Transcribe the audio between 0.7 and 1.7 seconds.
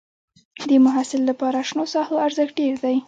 محصل لپاره